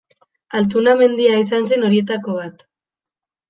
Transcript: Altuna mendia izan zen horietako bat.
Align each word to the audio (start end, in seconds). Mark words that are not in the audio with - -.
Altuna 0.59 0.95
mendia 1.03 1.37
izan 1.43 1.69
zen 1.75 1.87
horietako 1.91 2.41
bat. 2.41 2.69